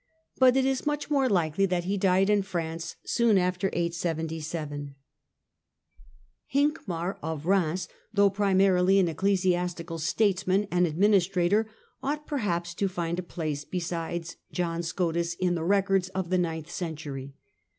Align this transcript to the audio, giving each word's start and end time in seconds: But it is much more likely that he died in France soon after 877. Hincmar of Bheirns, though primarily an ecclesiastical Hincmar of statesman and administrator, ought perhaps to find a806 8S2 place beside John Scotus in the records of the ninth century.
But 0.39 0.57
it 0.57 0.65
is 0.65 0.87
much 0.87 1.11
more 1.11 1.29
likely 1.29 1.67
that 1.67 1.83
he 1.83 1.95
died 1.95 2.27
in 2.27 2.41
France 2.41 2.95
soon 3.05 3.37
after 3.37 3.67
877. 3.71 4.95
Hincmar 6.51 7.19
of 7.21 7.43
Bheirns, 7.43 7.87
though 8.11 8.31
primarily 8.31 8.97
an 8.97 9.07
ecclesiastical 9.07 9.97
Hincmar 9.99 10.01
of 10.01 10.07
statesman 10.09 10.67
and 10.71 10.87
administrator, 10.87 11.69
ought 12.01 12.25
perhaps 12.25 12.73
to 12.73 12.87
find 12.87 13.19
a806 13.19 13.21
8S2 13.21 13.27
place 13.27 13.63
beside 13.65 14.35
John 14.51 14.81
Scotus 14.81 15.35
in 15.35 15.53
the 15.53 15.63
records 15.63 16.09
of 16.15 16.31
the 16.31 16.39
ninth 16.39 16.71
century. 16.71 17.35